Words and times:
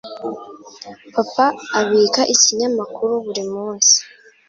Papa 1.13 1.45
abika 1.79 2.21
ikinyamakuru 2.33 3.13
buri 3.25 3.43
munsi. 3.53 3.95